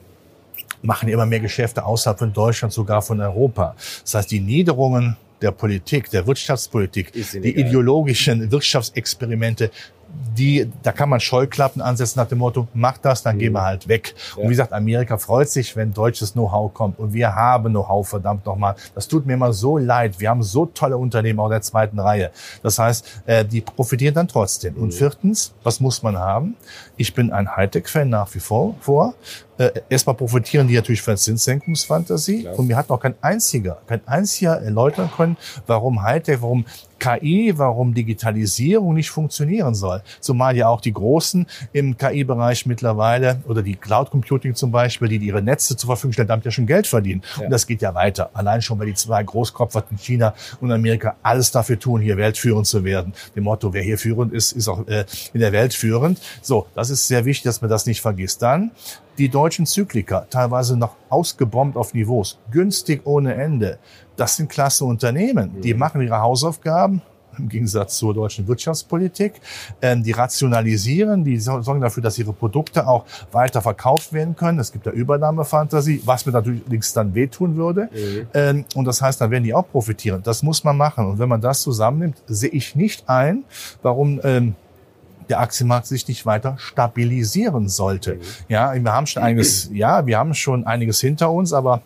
[0.83, 3.75] machen immer mehr Geschäfte außerhalb von Deutschland, sogar von Europa.
[4.03, 9.71] Das heißt, die Niederungen der Politik, der Wirtschaftspolitik, die ideologischen Wirtschaftsexperimente,
[10.37, 13.41] die, da kann man Scheuklappen ansetzen nach dem Motto, mach das, dann mhm.
[13.41, 14.15] gehen wir halt weg.
[14.17, 14.43] Ja.
[14.43, 16.99] Und wie gesagt, Amerika freut sich, wenn deutsches Know-how kommt.
[16.99, 18.75] Und wir haben Know-how, verdammt nochmal.
[18.95, 20.19] Das tut mir immer so leid.
[20.19, 22.31] Wir haben so tolle Unternehmen auch der zweiten Reihe.
[22.63, 24.75] Das heißt, äh, die profitieren dann trotzdem.
[24.75, 24.83] Mhm.
[24.85, 26.57] Und viertens, was muss man haben?
[26.97, 28.77] Ich bin ein Hightech-Fan nach wie vor.
[28.81, 29.15] vor.
[29.59, 32.43] Äh, erstmal profitieren die natürlich von der Zinssenkungsfantasie.
[32.43, 32.59] Klar.
[32.59, 36.65] Und mir hat noch kein einziger, kein einziger erläutern können, warum Hightech, warum
[36.99, 40.03] KI, warum Digitalisierung nicht funktionieren soll.
[40.21, 45.17] Zumal ja auch die Großen im KI-Bereich mittlerweile oder die Cloud Computing zum Beispiel, die
[45.19, 47.23] ihre Netze zur Verfügung stellen, damit ja schon Geld verdienen.
[47.37, 47.45] Ja.
[47.45, 48.31] Und das geht ja weiter.
[48.35, 52.67] Allein schon, weil die zwei Großkopfer in China und Amerika alles dafür tun, hier weltführend
[52.67, 53.13] zu werden.
[53.35, 56.21] Dem Motto, wer hier führend ist, ist auch äh, in der Welt führend.
[56.43, 58.43] So, das ist sehr wichtig, dass man das nicht vergisst.
[58.43, 58.73] Dann
[59.19, 63.79] die deutschen Zykliker, teilweise noch ausgebombt auf Niveaus, günstig ohne Ende.
[64.17, 65.61] Das sind klasse Unternehmen.
[65.61, 65.81] Die mhm.
[65.81, 67.03] machen ihre Hausaufgaben,
[67.39, 69.35] im Gegensatz zur deutschen Wirtschaftspolitik.
[69.81, 74.59] Ähm, die rationalisieren, die sorgen dafür, dass ihre Produkte auch weiter verkauft werden können.
[74.59, 77.89] Es gibt da Übernahmefantasie, was mir natürlich dann wehtun würde.
[77.93, 78.27] Mhm.
[78.35, 80.23] Ähm, und das heißt, dann werden die auch profitieren.
[80.23, 81.07] Das muss man machen.
[81.07, 83.45] Und wenn man das zusammennimmt, sehe ich nicht ein,
[83.83, 84.55] warum ähm,
[85.29, 88.15] der Aktienmarkt sich nicht weiter stabilisieren sollte.
[88.15, 88.21] Mhm.
[88.49, 91.83] Ja, wir haben schon einiges, ja, wir haben schon einiges hinter uns, aber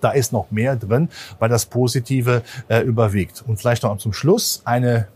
[0.00, 3.42] da ist noch mehr drin, weil das Positive äh, überwiegt.
[3.46, 5.08] Und vielleicht noch zum Schluss eine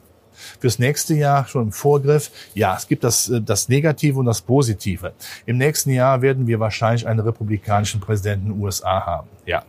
[0.60, 2.30] fürs nächste Jahr schon im Vorgriff.
[2.54, 5.12] Ja, es gibt das, äh, das Negative und das Positive.
[5.46, 9.28] Im nächsten Jahr werden wir wahrscheinlich einen republikanischen Präsidenten in den USA haben.
[9.46, 9.62] Ja.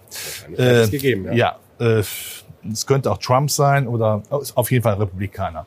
[0.56, 1.58] Äh, gegeben, ja.
[1.80, 2.04] ja äh,
[2.72, 5.66] es könnte auch Trump sein oder auf jeden Fall Republikaner.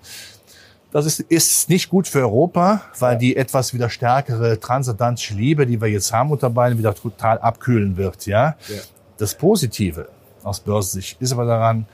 [0.92, 5.80] Das ist, ist nicht gut für Europa, weil die etwas wieder stärkere transatlantische Liebe, die
[5.80, 8.26] wir jetzt haben unter beiden, wieder total abkühlen wird.
[8.26, 8.56] Ja?
[8.68, 8.80] ja.
[9.18, 10.08] Das Positive
[10.42, 11.86] aus Börsensicht ist aber daran,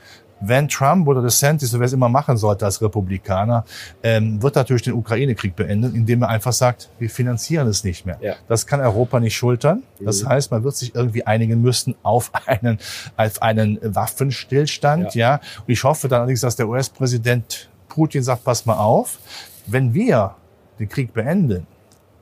[0.45, 3.63] Wenn Trump oder DeSantis, wer es immer machen sollte als Republikaner,
[4.03, 8.17] ähm, wird natürlich den Ukraine-Krieg beenden, indem er einfach sagt, wir finanzieren es nicht mehr.
[8.19, 8.35] Ja.
[8.49, 9.83] Das kann Europa nicht schultern.
[10.01, 10.29] Das mhm.
[10.29, 12.77] heißt, man wird sich irgendwie einigen müssen auf einen,
[13.15, 15.15] auf einen Waffenstillstand.
[15.15, 15.35] Ja.
[15.35, 15.41] ja.
[15.59, 19.19] Und ich hoffe dann allerdings, dass der US-Präsident Putin sagt, pass mal auf,
[19.67, 20.35] wenn wir
[20.79, 21.67] den Krieg beenden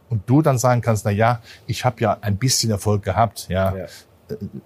[0.10, 3.76] und du dann sagen kannst, na ja, ich habe ja ein bisschen Erfolg gehabt, ja,
[3.76, 3.84] ja.
[3.86, 3.88] Äh,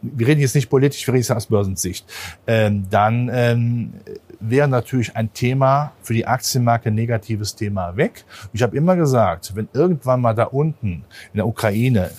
[0.02, 2.06] wir reden jetzt nicht politisch, wir reden jetzt aus Börsensicht,
[2.48, 3.94] ähm, dann ähm,
[4.39, 8.26] wäre natürlich ein Thema für die Aktienmarke ein negatives Thema weg.
[8.52, 12.10] Ich habe immer gesagt, wenn irgendwann mal da unten in der Ukraine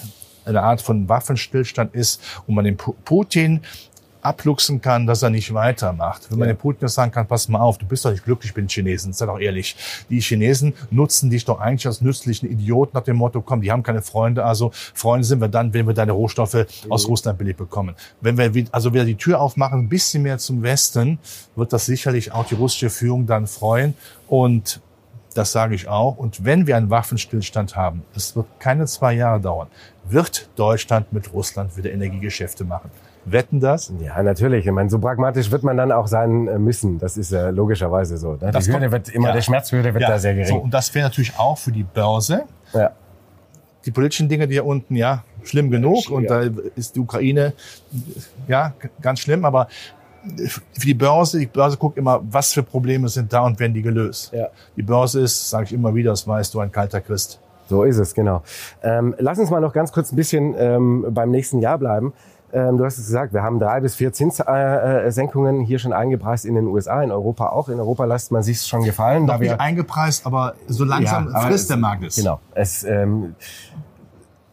[0.45, 3.63] eine Art von Waffenstillstand ist und man den Putin
[4.27, 6.31] abluchsen kann, dass er nicht weitermacht.
[6.31, 6.55] Wenn man ja.
[6.55, 9.13] den Putin sagen kann, pass mal auf, du bist doch nicht glücklich mit den Chinesen,
[9.13, 9.77] sei doch ehrlich.
[10.11, 13.83] Die Chinesen nutzen dich doch eigentlich als nützlichen Idioten nach dem Motto, komm, die haben
[13.83, 16.93] keine Freunde, also Freunde sind wir dann, wenn wir deine Rohstoffe mhm.
[16.93, 17.95] aus Russland billig bekommen.
[18.21, 21.19] Wenn wir also wieder die Tür aufmachen, ein bisschen mehr zum Westen,
[21.55, 23.95] wird das sicherlich auch die russische Führung dann freuen
[24.27, 24.81] und
[25.35, 26.17] das sage ich auch.
[26.17, 29.69] Und wenn wir einen Waffenstillstand haben, es wird keine zwei Jahre dauern,
[30.09, 32.91] wird Deutschland mit Russland wieder Energiegeschäfte machen
[33.27, 33.93] wetten das?
[34.01, 34.67] Ja, natürlich.
[34.67, 36.99] Ich meine, so pragmatisch wird man dann auch sein äh, müssen.
[36.99, 38.35] Das ist ja logischerweise so.
[38.35, 38.53] Ne?
[38.53, 39.35] Die Hürde wird immer, ja.
[39.35, 40.11] der Schmerzhürde wird ja.
[40.11, 40.49] da sehr gering.
[40.49, 42.45] So, und das wäre natürlich auch für die Börse.
[42.73, 42.93] Ja.
[43.85, 46.11] Die politischen Dinge, die hier unten, ja, schlimm genug.
[46.11, 46.43] Und da
[46.75, 47.53] ist die Ukraine,
[48.49, 49.45] ja, ganz schlimm.
[49.45, 49.69] Aber
[50.49, 53.83] für die Börse, die Börse guckt immer, was für Probleme sind da und werden die
[53.83, 54.33] gelöst.
[54.33, 54.49] Ja.
[54.77, 57.41] Die Börse ist, sage ich immer wieder, das weißt du, ein kalter Christ.
[57.69, 58.43] So ist es, genau.
[58.83, 62.13] Ähm, lass uns mal noch ganz kurz ein bisschen ähm, beim nächsten Jahr bleiben.
[62.57, 66.55] Ähm, du hast es gesagt, wir haben drei bis vier Zinssenkungen hier schon eingepreist in
[66.55, 67.69] den USA, in Europa auch.
[67.69, 69.27] In Europa lässt man sich schon gefallen.
[69.27, 72.17] Noch da nicht wir, eingepreist, aber so langsam ja, frisst der Markt es.
[72.17, 72.41] Genau.
[72.55, 73.35] Es, ähm,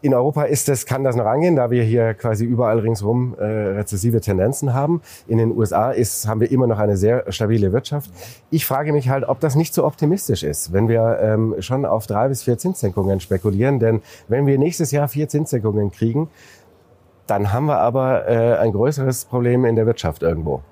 [0.02, 3.42] in Europa ist das, kann das noch angehen, da wir hier quasi überall ringsherum äh,
[3.44, 5.00] rezessive Tendenzen haben.
[5.26, 8.10] In den USA ist, haben wir immer noch eine sehr stabile Wirtschaft.
[8.50, 12.06] Ich frage mich halt, ob das nicht so optimistisch ist, wenn wir ähm, schon auf
[12.06, 13.78] drei bis vier Zinssenkungen spekulieren.
[13.78, 16.28] Denn wenn wir nächstes Jahr vier Zinssenkungen kriegen,
[17.26, 20.62] dann haben wir aber äh, ein größeres Problem in der Wirtschaft irgendwo.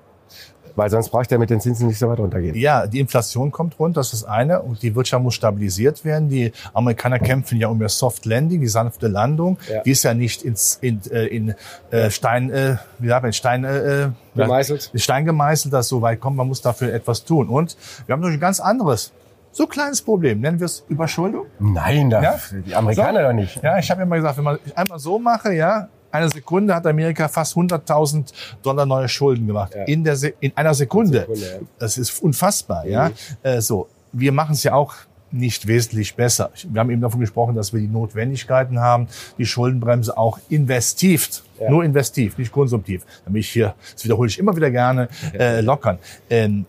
[0.75, 2.55] Weil sonst braucht er mit den Zinsen nicht so weit runtergehen.
[2.55, 4.61] Ja, die Inflation kommt runter, das ist eine.
[4.61, 6.29] Und die Wirtschaft muss stabilisiert werden.
[6.29, 9.59] Die Amerikaner kämpfen ja um ihr Soft Landing, die sanfte Landung.
[9.71, 9.83] Ja.
[9.83, 11.53] Die ist ja nicht ins, in, äh, in
[11.91, 14.91] äh, Stein, äh, wie sagt man, Stein, äh, äh gemeißelt.
[14.95, 16.37] Stein gemeißelt, dass so weit kommt.
[16.37, 17.49] Man muss dafür etwas tun.
[17.49, 19.11] Und wir haben noch ein ganz anderes
[19.51, 20.41] so kleines Problem.
[20.41, 21.45] Nennen wir es Überschuldung?
[21.59, 22.57] Nein, das, ja?
[22.65, 23.27] die Amerikaner so?
[23.27, 23.61] doch nicht.
[23.61, 27.27] Ja, ich habe immer gesagt, wenn man einmal so mache, ja, eine Sekunde hat Amerika
[27.27, 29.73] fast 100.000 Dollar neue Schulden gemacht.
[29.75, 29.83] Ja.
[29.83, 31.21] In, der Se in einer Sekunde.
[31.21, 31.67] Sekunde ja.
[31.79, 32.85] Das ist unfassbar.
[32.85, 32.91] Mhm.
[32.91, 33.89] Ja, äh, so.
[34.11, 34.93] Wir machen es ja auch
[35.31, 36.51] nicht wesentlich besser.
[36.69, 39.07] Wir haben eben davon gesprochen, dass wir die Notwendigkeiten haben,
[39.39, 41.71] die Schuldenbremse auch investiv, ja.
[41.71, 43.03] nur investiv, nicht konsumtiv.
[43.25, 45.97] Damit ich hier, das wiederhole ich immer wieder gerne, äh, lockern.
[46.29, 46.67] Ähm,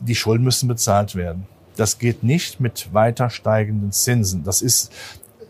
[0.00, 1.46] die Schulden müssen bezahlt werden.
[1.76, 4.44] Das geht nicht mit weiter steigenden Zinsen.
[4.44, 4.92] Das ist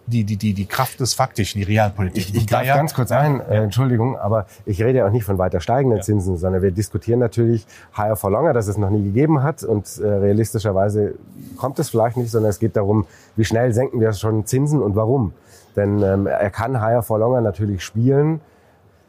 [0.06, 2.28] die, die, die, die Kraft des Faktischen, die Realpolitik.
[2.28, 5.38] Ich, ich greife ganz kurz ein, äh, Entschuldigung, aber ich rede ja auch nicht von
[5.38, 6.02] weiter steigenden ja.
[6.02, 9.98] Zinsen, sondern wir diskutieren natürlich higher for longer, dass es noch nie gegeben hat und
[9.98, 11.14] äh, realistischerweise
[11.56, 14.96] kommt es vielleicht nicht, sondern es geht darum, wie schnell senken wir schon Zinsen und
[14.96, 15.32] warum.
[15.76, 18.40] Denn ähm, er kann higher for longer natürlich spielen,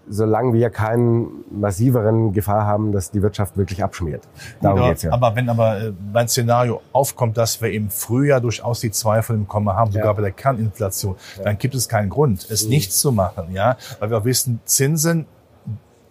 [0.09, 4.23] solange wir keinen massiveren Gefahr haben, dass die Wirtschaft wirklich abschmiert.
[4.61, 5.11] Darum Gut, geht's ja.
[5.11, 9.47] Aber wenn aber äh, mein Szenario aufkommt, dass wir im Frühjahr durchaus die Zweifel im
[9.47, 10.13] Komma haben, sogar ja.
[10.13, 11.43] bei der Kerninflation, ja.
[11.43, 12.69] dann gibt es keinen Grund, es mhm.
[12.69, 15.25] nicht zu machen, ja, weil wir auch wissen, Zinsen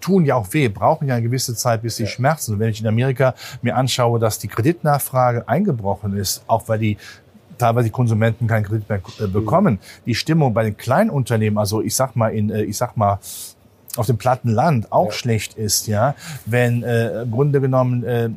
[0.00, 2.08] tun ja auch weh, brauchen ja eine gewisse Zeit, bis sie ja.
[2.08, 2.54] schmerzen.
[2.54, 6.98] Und wenn ich in Amerika mir anschaue, dass die Kreditnachfrage eingebrochen ist, auch weil die
[7.58, 9.74] teilweise die Konsumenten keinen Kredit mehr äh, bekommen.
[9.74, 10.04] Mhm.
[10.06, 13.20] Die Stimmung bei den Kleinunternehmen, also ich sag mal in, äh, ich sag mal
[13.96, 15.12] auf dem platten Land auch ja.
[15.12, 16.14] schlecht ist, ja,
[16.46, 18.30] wenn äh, im Grunde genommen äh,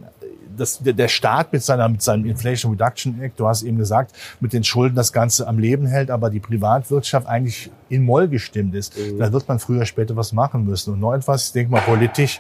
[0.58, 4.54] das, der Staat mit, seiner, mit seinem Inflation Reduction Act, du hast eben gesagt, mit
[4.54, 8.98] den Schulden das Ganze am Leben hält, aber die Privatwirtschaft eigentlich in Moll gestimmt ist,
[8.98, 9.20] mhm.
[9.20, 10.94] dann wird man früher später was machen müssen.
[10.94, 12.40] Und noch etwas, ich denke mal politisch,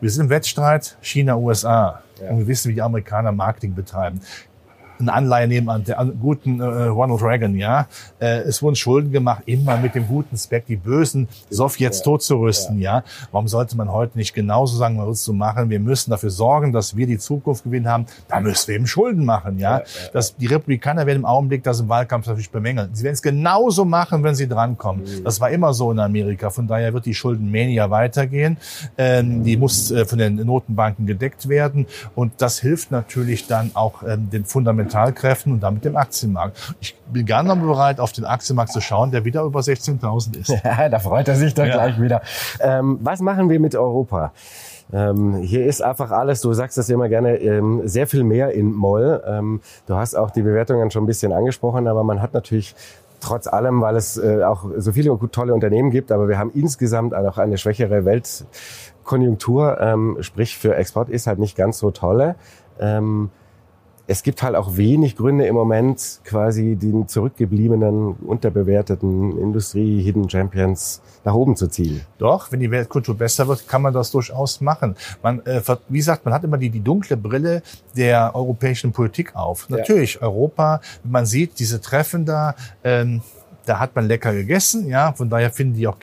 [0.00, 2.02] wir sind im Wettstreit China-USA.
[2.20, 2.30] Ja.
[2.30, 4.20] Und wir wissen, wie die Amerikaner Marketing betreiben
[5.02, 7.86] eine Anleihe nehmen an der guten äh, Ronald Reagan, ja.
[8.18, 12.04] Äh, es wurden Schulden gemacht, immer mit dem guten Speck, die bösen Sowjets ja.
[12.04, 12.98] totzurüsten, ja.
[12.98, 13.04] ja.
[13.30, 15.70] Warum sollte man heute nicht genauso sagen, man es so machen?
[15.70, 18.06] Wir müssen dafür sorgen, dass wir die Zukunft gewinnen haben.
[18.28, 19.78] Da müssen wir eben Schulden machen, ja.
[19.78, 22.90] ja das, die Republikaner werden im Augenblick das im Wahlkampf natürlich bemängeln.
[22.92, 25.04] Sie werden es genauso machen, wenn sie drankommen.
[25.04, 25.24] Mhm.
[25.24, 26.50] Das war immer so in Amerika.
[26.50, 28.56] Von daher wird die Schuldenmania weitergehen.
[28.98, 31.86] Ähm, die muss äh, von den Notenbanken gedeckt werden.
[32.14, 36.74] Und das hilft natürlich dann auch ähm, den fundamentalen Kapitalkräften und damit dem Aktienmarkt.
[36.80, 40.52] Ich bin gerne bereit, auf den Aktienmarkt zu schauen, der wieder über 16.000 ist.
[40.64, 41.72] Ja, da freut er sich doch ja.
[41.72, 42.22] gleich wieder.
[42.60, 44.32] Ähm, was machen wir mit Europa?
[44.92, 48.72] Ähm, hier ist einfach alles, du sagst das immer gerne, ähm, sehr viel mehr in
[48.72, 49.22] Moll.
[49.26, 52.74] Ähm, du hast auch die Bewertungen schon ein bisschen angesprochen, aber man hat natürlich
[53.20, 57.14] trotz allem, weil es äh, auch so viele tolle Unternehmen gibt, aber wir haben insgesamt
[57.14, 62.34] auch eine schwächere Weltkonjunktur, ähm, sprich für Export ist halt nicht ganz so tolle.
[64.12, 71.32] Es gibt halt auch wenig Gründe im Moment, quasi den zurückgebliebenen, unterbewerteten Industrie-Hidden Champions nach
[71.32, 72.02] oben zu ziehen.
[72.18, 74.96] Doch, wenn die Weltkultur besser wird, kann man das durchaus machen.
[75.22, 77.62] Man, äh, wie gesagt, man hat immer die, die dunkle Brille
[77.96, 79.70] der europäischen Politik auf.
[79.70, 80.22] Natürlich, ja.
[80.24, 83.22] Europa, man sieht diese Treffen da, ähm,
[83.66, 85.12] da hat man lecker gegessen, ja.
[85.12, 85.96] Von daher finden die auch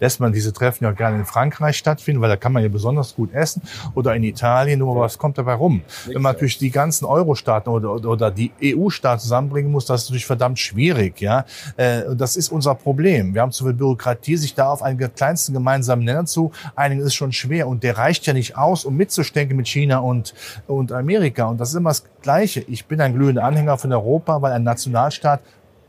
[0.00, 2.68] lässt man diese Treffen ja auch gerne in Frankreich stattfinden, weil da kann man ja
[2.68, 3.62] besonders gut essen
[3.94, 4.78] oder in Italien.
[4.78, 5.82] Nur was kommt dabei rum?
[6.06, 10.10] Wenn man natürlich die ganzen Euro-Staaten oder, oder, oder die EU-Staaten zusammenbringen muss, das ist
[10.10, 11.44] natürlich verdammt schwierig, ja.
[11.76, 13.34] Äh, und das ist unser Problem.
[13.34, 17.14] Wir haben zu viel Bürokratie, sich da auf einen kleinsten gemeinsamen Nenner zu einigen ist
[17.14, 20.34] schon schwer und der reicht ja nicht aus, um mitzustecken mit China und
[20.66, 21.46] und Amerika.
[21.46, 22.60] Und das ist immer das Gleiche.
[22.68, 25.40] Ich bin ein glühender Anhänger von Europa, weil ein Nationalstaat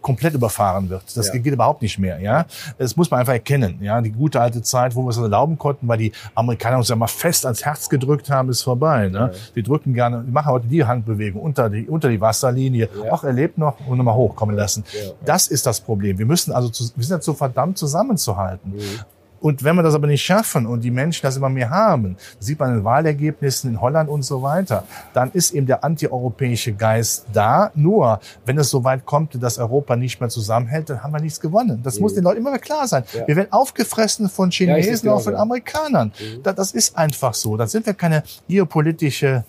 [0.06, 1.02] komplett überfahren wird.
[1.18, 1.34] Das ja.
[1.40, 2.20] geht überhaupt nicht mehr.
[2.20, 2.46] Ja,
[2.78, 3.80] das muss man einfach erkennen.
[3.82, 6.96] Ja, die gute alte Zeit, wo wir es erlauben konnten, weil die Amerikaner uns ja
[6.96, 9.10] mal fest ans Herz gedrückt haben, ist vorbei.
[9.10, 9.18] Ne?
[9.18, 9.32] Ja.
[9.56, 12.88] Die drücken gerne, die machen heute die Handbewegung unter die unter die Wasserlinie.
[13.04, 13.14] Ja.
[13.14, 14.84] Auch erlebt noch und nochmal hochkommen lassen.
[15.26, 16.20] Das ist das Problem.
[16.20, 18.74] Wir müssen also, zu, wir sind dazu verdammt zusammenzuhalten.
[18.76, 19.15] Mhm.
[19.40, 22.60] Und wenn wir das aber nicht schaffen und die Menschen das immer mehr haben, sieht
[22.60, 27.72] man in Wahlergebnissen in Holland und so weiter, dann ist eben der antieuropäische Geist da.
[27.76, 31.40] Nur, wenn es so weit kommt, dass Europa nicht mehr zusammenhält, dann haben wir nichts
[31.40, 31.82] gewonnen.
[31.84, 32.02] Das mhm.
[32.02, 33.04] muss den Leuten immer klar sein.
[33.14, 33.28] Ja.
[33.28, 36.12] Wir werden aufgefressen von Chinesen, ja, auch von Amerikanern.
[36.20, 36.44] Mhm.
[36.44, 37.58] Das ist einfach so.
[37.58, 39.44] Da sind wir keine geopolitische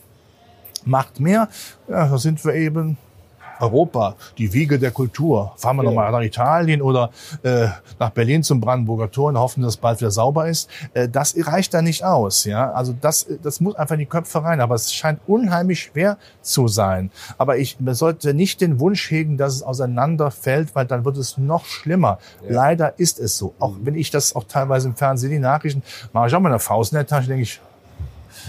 [0.84, 1.48] Macht mehr.
[1.88, 2.96] Ja, da sind wir eben
[3.60, 5.52] Europa, die Wiege der Kultur.
[5.56, 5.90] Fahren wir ja.
[5.90, 7.10] nochmal nach Italien oder
[7.42, 10.68] äh, nach Berlin zum Brandenburger Tor und hoffen, dass es bald wieder sauber ist.
[10.94, 12.44] Äh, das reicht da nicht aus.
[12.44, 14.60] Ja, Also das, das muss einfach in die Köpfe rein.
[14.60, 17.10] Aber es scheint unheimlich schwer zu sein.
[17.38, 21.38] Aber ich man sollte nicht den Wunsch hegen, dass es auseinanderfällt, weil dann wird es
[21.38, 22.18] noch schlimmer.
[22.42, 22.54] Ja.
[22.54, 23.54] Leider ist es so.
[23.58, 26.58] Auch wenn ich das auch teilweise im Fernsehen, die Nachrichten, mache ich auch mal eine
[26.58, 27.60] Faust in der Tasche, denke ich,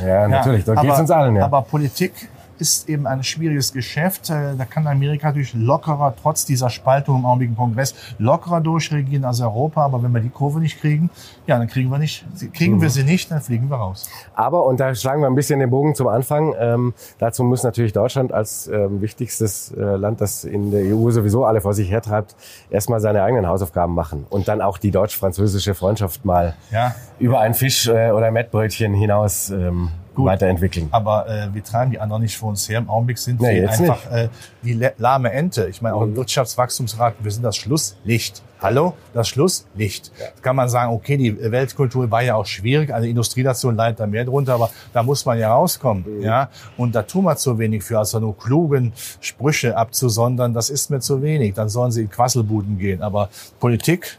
[0.03, 1.35] ja, natürlich, da geht's uns allen.
[1.35, 1.45] Ja.
[1.45, 2.13] Aber Politik
[2.59, 4.29] ist eben ein schwieriges Geschäft.
[4.29, 9.25] Äh, da kann Amerika natürlich lockerer, trotz dieser Spaltung im Augenblick im Kongress, lockerer durchregieren
[9.25, 9.85] als Europa.
[9.85, 11.09] Aber wenn wir die Kurve nicht kriegen,
[11.45, 12.81] ja, dann kriegen wir nicht, kriegen mhm.
[12.81, 14.09] wir sie nicht, dann fliegen wir raus.
[14.35, 17.93] Aber, und da schlagen wir ein bisschen den Bogen zum Anfang, ähm, dazu muss natürlich
[17.93, 22.35] Deutschland als ähm, wichtigstes äh, Land, das in der EU sowieso alle vor sich hertreibt,
[22.69, 26.95] erstmal seine eigenen Hausaufgaben machen und dann auch die deutsch-französische Freundschaft mal ja.
[27.19, 30.87] über ein Fisch äh, oder ein Mettbrötchen hinaus ähm, Gut, weiterentwickeln.
[30.89, 32.79] Aber äh, wir treiben die anderen nicht vor uns her.
[32.79, 34.29] Im Augenblick sind nee, wir einfach äh,
[34.63, 35.67] die lahme Ente.
[35.69, 36.15] Ich meine, auch im.
[36.15, 38.41] Wirtschaftswachstumsrat, wir sind das Schlusslicht.
[38.59, 40.11] Hallo, das Schlusslicht.
[40.19, 40.25] Ja.
[40.41, 44.25] Kann man sagen, okay, die Weltkultur war ja auch schwierig, eine Industrienation leidet da mehr
[44.25, 46.23] drunter, aber da muss man ja rauskommen, mhm.
[46.23, 46.49] ja.
[46.77, 50.99] Und da tun wir zu wenig für, also nur klugen Sprüche abzusondern, das ist mir
[50.99, 51.53] zu wenig.
[51.53, 53.03] Dann sollen sie in Quasselbuden gehen.
[53.03, 54.17] Aber Politik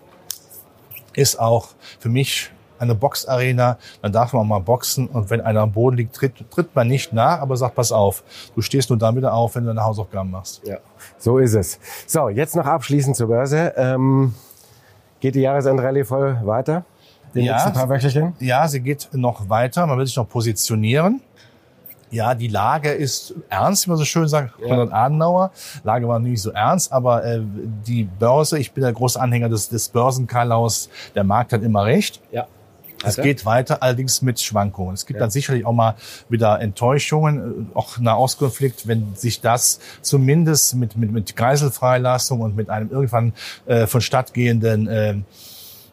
[1.14, 5.72] ist auch für mich eine Boxarena, dann darf man mal boxen und wenn einer am
[5.72, 8.22] Boden liegt, tritt, tritt man nicht nach, aber sagt, pass auf,
[8.54, 10.62] du stehst nur dann wieder auf, wenn du deine Hausaufgaben machst.
[10.66, 10.78] Ja,
[11.18, 11.78] so ist es.
[12.06, 13.72] So, jetzt noch abschließend zur Börse.
[13.76, 14.34] Ähm,
[15.20, 16.84] geht die Jahresendrallye voll weiter?
[17.34, 18.34] Den ja, nächsten paar Wöchelchen?
[18.40, 19.86] Ja, sie geht noch weiter.
[19.86, 21.20] Man will sich noch positionieren.
[22.10, 24.68] Ja, die Lage ist ernst, wie man so schön sagt, ja.
[24.68, 25.50] Konrad Adenauer.
[25.84, 27.42] Lage war nicht so ernst, aber äh,
[27.86, 32.20] die Börse, ich bin der große Anhänger des, des Börsenkalaus, der Markt hat immer recht.
[32.32, 32.46] Ja.
[33.04, 34.94] Es geht weiter, allerdings mit Schwankungen.
[34.94, 35.24] Es gibt ja.
[35.24, 35.94] dann sicherlich auch mal
[36.28, 42.70] wieder Enttäuschungen, äh, auch Nahostkonflikt, wenn sich das zumindest mit, mit, mit Geiselfreilassung und mit
[42.70, 43.32] einem irgendwann
[43.66, 45.14] äh, vonstattgehenden äh,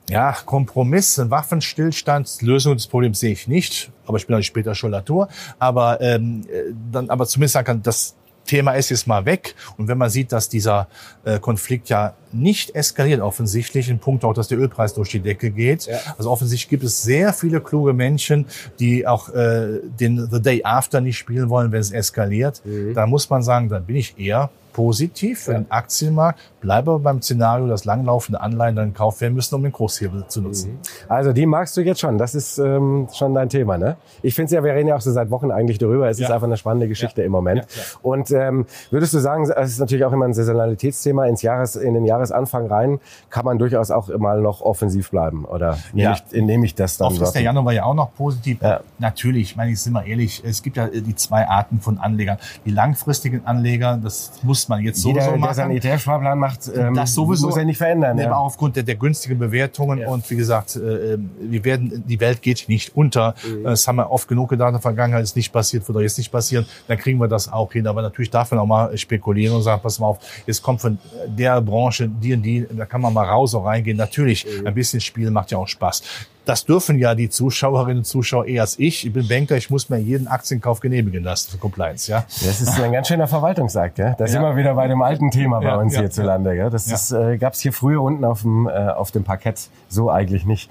[0.09, 4.75] ja, Kompromiss, ein Waffenstillstand, Lösung des Problems sehe ich nicht, aber ich bin nicht später
[4.75, 5.29] Scholatur.
[5.57, 8.15] Aber ähm, äh, dann, aber zumindest sagen kann, das
[8.45, 9.55] Thema ist jetzt mal weg.
[9.77, 10.87] Und wenn man sieht, dass dieser
[11.23, 15.51] äh, Konflikt ja nicht eskaliert, offensichtlich, ein Punkt auch, dass der Ölpreis durch die Decke
[15.51, 15.85] geht.
[15.85, 15.97] Ja.
[16.17, 18.45] Also offensichtlich gibt es sehr viele kluge Menschen,
[18.79, 22.61] die auch äh, den The Day After nicht spielen wollen, wenn es eskaliert.
[22.65, 22.93] Mhm.
[22.93, 25.59] Da muss man sagen, dann bin ich eher positiv für ja.
[25.59, 26.37] den Aktienmarkt.
[26.59, 30.41] Bleibe aber beim Szenario, dass langlaufende Anleihen dann gekauft werden müssen, um den Großhebel zu
[30.41, 30.71] nutzen.
[30.71, 30.79] Mhm.
[31.07, 32.17] Also die magst du jetzt schon.
[32.17, 33.95] Das ist ähm, schon dein Thema, ne?
[34.21, 36.09] Ich finde es ja, wir reden ja auch so seit Wochen eigentlich darüber.
[36.09, 36.27] Es ja.
[36.27, 37.25] ist einfach eine spannende Geschichte ja.
[37.25, 37.65] im Moment.
[38.01, 41.25] Und ähm, würdest du sagen, es ist natürlich auch immer ein Saisonalitätsthema.
[41.25, 45.45] Ins Jahres, in den Jahresanfang rein kann man durchaus auch mal noch offensiv bleiben.
[45.45, 47.13] Oder nehme ich, nehme ich das dann?
[47.13, 48.59] Oft ist der Januar ja auch noch positiv.
[48.99, 52.39] Natürlich, ich meine, ich sind mal ehrlich, es gibt ja die zwei Arten von Anlegern.
[52.65, 55.41] Die langfristigen Anleger, das muss man jetzt so, Jeder, so machen.
[55.41, 58.17] Der seinen ETF-Sparplan macht, ähm, das sowieso muss er nicht verändern.
[58.17, 58.33] Ja.
[58.33, 60.09] aufgrund der, der günstigen Bewertungen ja.
[60.09, 63.35] und wie gesagt, äh, ähm, wir werden, die Welt geht nicht unter.
[63.43, 63.63] Mhm.
[63.63, 66.17] Das haben wir oft genug gedacht in der Vergangenheit, ist nicht passiert, wird doch jetzt
[66.17, 66.65] nicht passieren.
[66.87, 67.87] Dann kriegen wir das auch hin.
[67.87, 70.97] Aber natürlich darf man auch mal spekulieren und sagen, pass mal auf, jetzt kommt von
[71.27, 73.97] der Branche die und die, da kann man mal raus und reingehen.
[73.97, 74.67] Natürlich, mhm.
[74.67, 76.03] ein bisschen Spiel macht ja auch Spaß.
[76.45, 79.05] Das dürfen ja die Zuschauerinnen und Zuschauer eher als ich.
[79.05, 82.09] Ich bin Banker, ich muss mir jeden Aktienkauf genehmigen lassen für Compliance.
[82.09, 82.25] Ja?
[82.45, 83.97] Das ist ein ganz schöner Verwaltungsakt.
[83.97, 84.11] Ja?
[84.11, 84.39] Das ja.
[84.39, 86.55] sind wir wieder bei dem alten Thema bei uns hierzulande.
[86.55, 86.69] Ja?
[86.69, 90.09] Das ist, äh, gab es hier früher unten auf dem, äh, auf dem Parkett so
[90.11, 90.69] eigentlich nicht.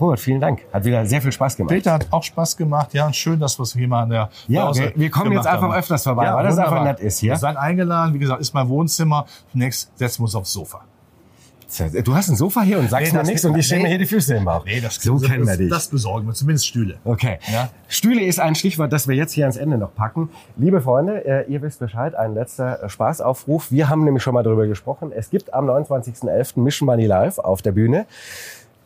[0.00, 0.60] Robert, vielen Dank.
[0.72, 1.70] Hat wieder sehr viel Spaß gemacht.
[1.70, 2.94] Peter hat auch Spaß gemacht.
[2.94, 5.32] Ja, und schön, dass wir es hier mal an der Ja, Börse wir, wir kommen
[5.32, 5.74] jetzt einfach haben.
[5.74, 7.32] öfters vorbei, ja, weil das einfach nett ist hier.
[7.32, 8.14] Wir seid eingeladen.
[8.14, 9.26] Wie gesagt, ist mein Wohnzimmer.
[9.50, 10.82] Zunächst setzen wir uns aufs Sofa.
[12.04, 13.98] Du hast ein Sofa hier und sagst nee, mir nichts und ich stelle mir hier
[13.98, 14.64] die Füße im Bauch.
[14.64, 15.68] Nee, das, so kennen wir dich.
[15.68, 16.96] Das besorgen wir, zumindest Stühle.
[17.04, 17.38] Okay.
[17.52, 17.68] Ja?
[17.88, 20.30] Stühle ist ein Stichwort, das wir jetzt hier ans Ende noch packen.
[20.56, 23.70] Liebe Freunde, äh, ihr wisst Bescheid, ein letzter äh, Spaßaufruf.
[23.70, 25.12] Wir haben nämlich schon mal darüber gesprochen.
[25.14, 26.58] Es gibt am 29.11.
[26.58, 28.06] Mission Money Live auf der Bühne.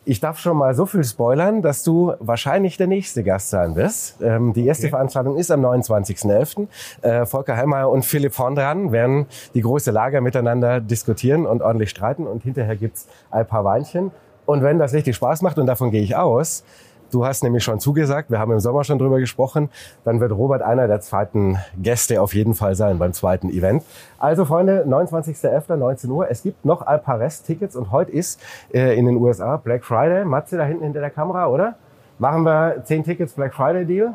[0.05, 4.21] Ich darf schon mal so viel spoilern, dass du wahrscheinlich der nächste Gast sein wirst.
[4.21, 4.91] Ähm, die erste okay.
[4.91, 6.67] Veranstaltung ist am 29.11.
[7.01, 11.89] Äh, Volker Heilmeier und Philipp von dran werden die große Lager miteinander diskutieren und ordentlich
[11.89, 14.11] streiten und hinterher gibt's ein paar Weinchen.
[14.45, 16.65] Und wenn das richtig Spaß macht, und davon gehe ich aus,
[17.13, 19.69] Du hast nämlich schon zugesagt, wir haben im Sommer schon drüber gesprochen.
[20.03, 23.83] Dann wird Robert einer der zweiten Gäste auf jeden Fall sein beim zweiten Event.
[24.17, 25.75] Also Freunde, 29.11.
[25.75, 26.31] 19 Uhr.
[26.31, 28.41] Es gibt noch ein paar Resttickets und heute ist
[28.73, 30.25] äh, in den USA Black Friday.
[30.25, 31.75] Matze da hinten hinter der Kamera, oder?
[32.17, 34.13] Machen wir 10 Tickets Black Friday Deal?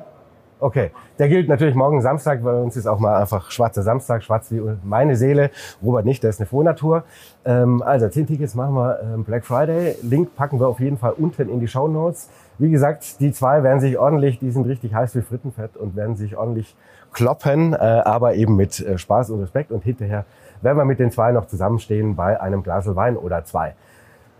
[0.61, 4.51] Okay, der gilt natürlich morgen Samstag, weil uns ist auch mal einfach schwarzer Samstag, schwarz
[4.51, 5.51] wie meine Seele.
[5.83, 7.05] Robert nicht, der ist eine Frohnatur.
[7.45, 9.95] Ähm, also 10 Tickets machen wir ähm, Black Friday.
[10.03, 12.29] Link packen wir auf jeden Fall unten in die Show Notes.
[12.59, 16.17] Wie gesagt, die zwei werden sich ordentlich, die sind richtig heiß wie Frittenfett und werden
[16.17, 16.75] sich ordentlich
[17.13, 19.71] kloppen, äh, aber eben mit äh, Spaß und Respekt.
[19.71, 20.25] Und hinterher
[20.61, 23.75] werden wir mit den zwei noch zusammenstehen bei einem Glas Wein oder zwei.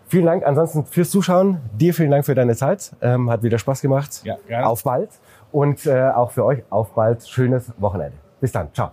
[0.09, 1.59] Vielen Dank ansonsten fürs Zuschauen.
[1.75, 2.93] Dir vielen Dank für deine Zeit.
[3.03, 4.23] Ähm, hat wieder Spaß gemacht.
[4.25, 4.67] Ja, gerne.
[4.67, 5.11] Auf bald.
[5.53, 7.27] Und äh, auch für euch auf bald.
[7.27, 8.17] Schönes Wochenende.
[8.41, 8.73] Bis dann.
[8.73, 8.91] Ciao.